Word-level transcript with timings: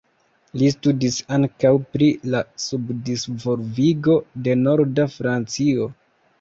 Li 0.61 0.69
studis 0.75 1.17
ankaŭ 1.37 1.73
pri 1.91 2.07
la 2.37 2.41
subdisvolvigo 2.65 4.19
de 4.49 4.59
Norda 4.65 5.09
Francio. 5.21 5.91